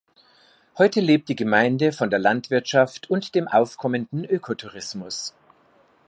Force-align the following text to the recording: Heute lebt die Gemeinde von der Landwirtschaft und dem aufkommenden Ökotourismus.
Heute 0.79 0.99
lebt 0.99 1.29
die 1.29 1.35
Gemeinde 1.35 1.91
von 1.91 2.09
der 2.09 2.17
Landwirtschaft 2.17 3.07
und 3.11 3.35
dem 3.35 3.47
aufkommenden 3.47 4.25
Ökotourismus. 4.25 5.35